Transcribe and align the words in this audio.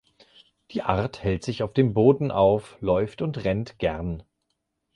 Die 0.71 0.81
Art 0.81 1.21
hält 1.23 1.43
sich 1.43 1.61
auf 1.61 1.73
dem 1.73 1.93
Boden 1.93 2.31
auf 2.31 2.75
läuft 2.81 3.21
und 3.21 3.43
rennt 3.43 3.77
gern. 3.77 4.23